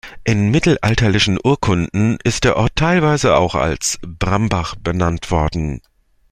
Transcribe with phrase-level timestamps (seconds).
[0.23, 5.79] In mittelalterlichen Urkunden ist der Ort teilweise auch als "Brambach" benannt worden.